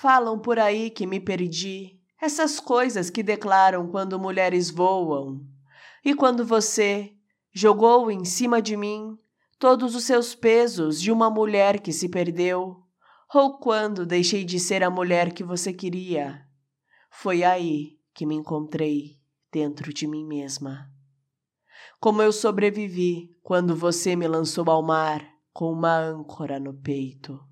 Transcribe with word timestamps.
Falam 0.00 0.38
por 0.38 0.58
aí 0.58 0.88
que 0.88 1.06
me 1.06 1.20
perdi, 1.20 2.00
essas 2.18 2.58
coisas 2.58 3.10
que 3.10 3.22
declaram 3.22 3.86
quando 3.86 4.18
mulheres 4.18 4.70
voam. 4.70 5.46
E 6.02 6.14
quando 6.14 6.42
você 6.42 7.12
jogou 7.52 8.10
em 8.10 8.24
cima 8.24 8.62
de 8.62 8.78
mim 8.78 9.18
todos 9.58 9.94
os 9.94 10.04
seus 10.04 10.34
pesos 10.34 10.98
de 10.98 11.12
uma 11.12 11.28
mulher 11.28 11.80
que 11.80 11.92
se 11.92 12.08
perdeu, 12.08 12.82
ou 13.34 13.58
quando 13.58 14.06
deixei 14.06 14.42
de 14.42 14.58
ser 14.58 14.82
a 14.82 14.88
mulher 14.88 15.34
que 15.34 15.44
você 15.44 15.70
queria, 15.70 16.46
foi 17.10 17.44
aí 17.44 17.98
que 18.14 18.24
me 18.24 18.34
encontrei 18.34 19.18
dentro 19.52 19.92
de 19.92 20.06
mim 20.06 20.24
mesma. 20.24 20.90
Como 22.00 22.22
eu 22.22 22.32
sobrevivi 22.32 23.36
quando 23.42 23.76
você 23.76 24.16
me 24.16 24.26
lançou 24.26 24.64
ao 24.70 24.82
mar 24.82 25.30
com 25.52 25.70
uma 25.70 25.94
âncora 25.94 26.58
no 26.58 26.72
peito. 26.72 27.49